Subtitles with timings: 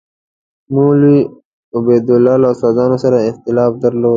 [0.73, 1.19] مولوي
[1.77, 4.09] عبیدالله له استادانو سره اختلاف درلود.